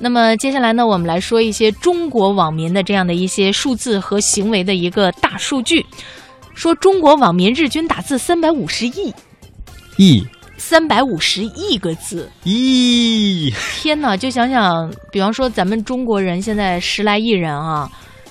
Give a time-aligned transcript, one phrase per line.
[0.00, 5.86] 那么接下来呢，我们来说一些中国网民的这样的一些数字和行为的一个大数据。
[6.52, 9.14] 说中国网民日均打字三百五十亿，
[9.96, 10.26] 亿
[10.56, 14.16] 三百五十亿个字，亿，天哪！
[14.16, 17.88] 就想想，比方说咱们中国人现在十来亿人啊，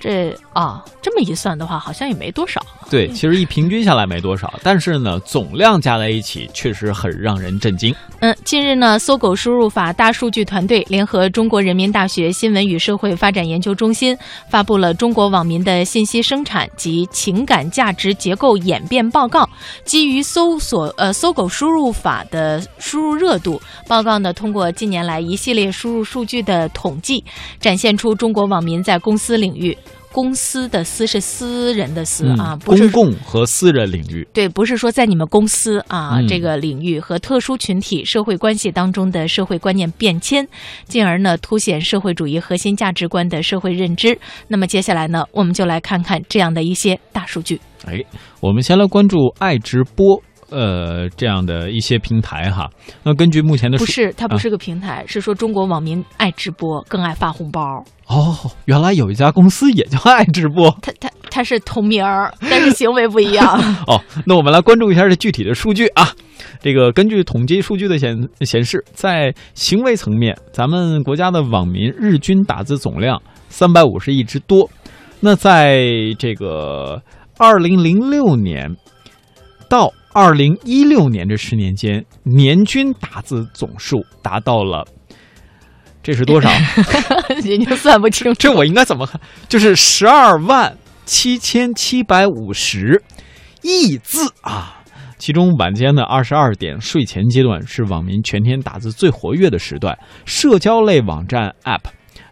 [0.00, 2.60] 这啊这么一算的话，好像也没多少。
[2.90, 7.94] 对，其实一平均下来没多少，但是呢，总量加在一起确实很让人震惊。
[8.20, 14.16] 嗯，近日呢，搜狗输入法大数据团队联合中国人民大学新闻与社会发展研究中心
[14.48, 19.42] 发布了《中国网民的信息生产及情感价值结构演变报告》。
[19.84, 27.24] 基于搜索呃搜狗输入法的输入热度，报告呢通过近年来一系列输入数据的统计，
[27.58, 29.76] 展现出中国网民在公司领域。
[30.14, 34.24] 公司的私是私人的私啊，不是公共和私人领域。
[34.32, 40.46] 对，不是说在你们公司啊嗯这个领域和特殊群体社会关系当中的社会观念变迁，
[40.84, 44.16] 进而呢凸显社会主义核心价值观的社会认知。
[44.46, 47.60] 那么接下来呢，我们就来看看这样的一些大数据。
[47.84, 48.00] 哎，
[48.40, 50.22] 我们先来关注爱直播。
[50.54, 52.70] 呃，这样的一些平台哈，
[53.02, 57.84] 那根据目前的不是，它不啊是个平台，是说中国网民爱直播，更爱发红包。
[58.06, 63.46] 哦，原来有一家公司也叫爱直播它它它是同名儿，但是行为不一样。
[63.88, 64.00] 哦。
[64.26, 66.08] 那我们来关注一下这具体的数据啊。
[66.60, 74.70] 这个根据统计数据的显显示，在行为层面，咱们国家的网民日均打字总量三百五十亿之多。
[75.20, 75.82] 那在
[76.18, 77.02] 这个
[77.38, 78.76] 二零零六年
[79.68, 84.86] 到二零一六年这十年间，年均打字总数达到了，
[86.04, 86.48] 这是多少？
[87.44, 88.38] 已经算不清楚。
[88.38, 89.20] 这我应该怎么看？
[89.48, 93.02] 就是十二万七千七百五十
[93.62, 94.80] 亿字啊！
[95.18, 101.80] 其中晚间的二十二点睡前阶段是网民全天打字最活跃的时段，社交类网站 App，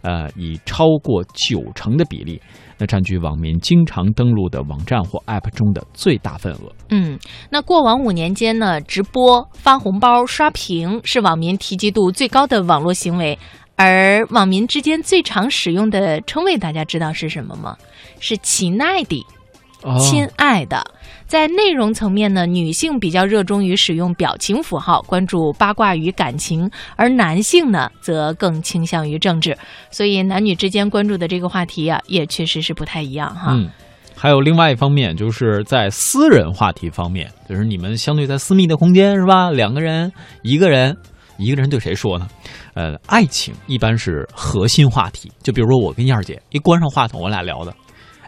[0.03, 2.41] 呃，以超过九成的比例，
[2.79, 6.73] 那占据网民经常登录的网站或 App 中的最大份额。
[6.91, 7.19] 嗯，
[7.51, 13.39] 那过往五年间呢，直播、发红包、刷屏是网民提及度最高的网络行为，
[13.77, 17.77] 而网民之间最常使用的称谓，大家知道是什么吗？
[18.21, 19.25] 是“亲爱的”。
[19.83, 20.85] 哦亲爱的，
[21.27, 29.57] 在内容层面呢，女性比较热衷于使用表情符号，关注八卦与感情，而男性呢，则更倾向于政治。
[29.91, 33.53] 所以男女之间关注的这个话题啊，也确实是不太一样哈。
[33.53, 33.69] 嗯，
[34.15, 39.51] 还有另外一方面，就是在私人话题方面，就是你们相对在私密的空间是吧？
[39.51, 40.97] 两个人，一个人，
[41.39, 42.29] 一个人对谁说呢？
[42.75, 45.31] 呃，爱情一般是核心话题。
[45.43, 47.75] 就比如说我跟燕儿姐一关上话筒，我俩聊的，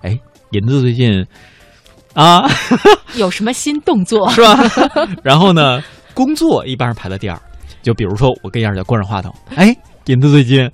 [0.02, 0.18] 哎，
[0.54, 1.26] 银子最近
[2.14, 2.48] 啊，
[3.18, 4.30] 有什么新动作？
[4.30, 4.56] 是吧？
[5.22, 5.82] 然后呢，
[6.14, 7.36] 工作一般是排在第二。
[7.82, 9.76] 就比如说我跟燕儿姐关上话筒，哎，
[10.06, 10.70] 银子最近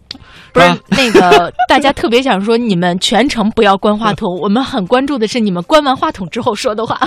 [0.53, 7.01] 不是吧那个， 大家特别想说，你们全程不要关话筒，我们很关注的是你们关完话筒之后说的话。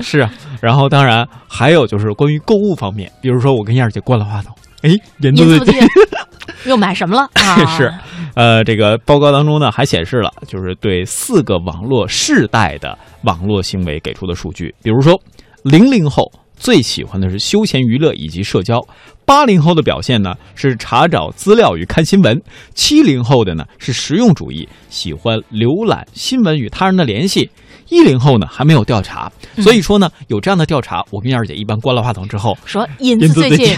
[0.00, 5.88] 是啊，然后当然还有就是关于购物方面，比如说我跟燕儿姐关了话筒，哎，银子最近您最近
[6.66, 7.64] 又买什么了啊？
[7.78, 7.94] 是，
[8.36, 15.18] 呃，这个报告当中呢还显示了，就是对四个网络世代的网络行为给出的数据，比如说，
[15.62, 18.78] 零零后最喜欢的是休闲娱乐以及社交，
[19.24, 22.38] 八零后的表现呢是查找资料与看新闻，
[22.74, 27.50] 七零后的呢是实用主义，喜欢浏览新闻与他人的联系。
[27.88, 29.32] 一零后呢还没有调查，
[29.62, 33.76] 所以说呢有这样的调查，我跟燕儿姐一般关了话筒之后，说银银子最子最近。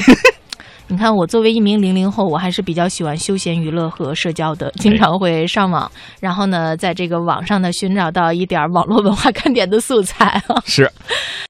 [0.90, 10.42] 你看，我作为一名零零后，我还是比较喜欢休闲娱乐和社交的，经常会上网，然后呢，在这个网上呢寻找到一点网络文化 看点的素材。
[10.64, 10.90] 是